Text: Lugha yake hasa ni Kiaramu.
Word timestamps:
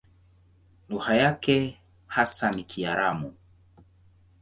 Lugha 0.89 1.15
yake 1.15 1.81
hasa 2.07 2.51
ni 2.51 2.63
Kiaramu. 2.63 3.33